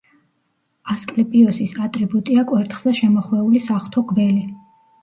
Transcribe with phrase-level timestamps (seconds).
[0.93, 4.45] ასკლეპიოსის ატრიბუტია კვერთხზე შემოხვეული საღვთო გველი.